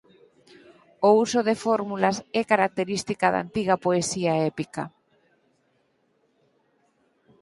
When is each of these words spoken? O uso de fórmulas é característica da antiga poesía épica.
O 1.09 1.09
uso 1.25 1.39
de 1.47 1.55
fórmulas 1.65 2.17
é 2.39 2.41
característica 2.53 3.27
da 3.33 3.39
antiga 3.45 3.75
poesía 3.85 4.33
épica. 4.51 4.83